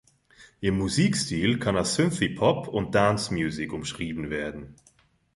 [0.61, 4.75] Ihr Musikstil kann als Synthie Pop und Dance-Musik umschrieben werden.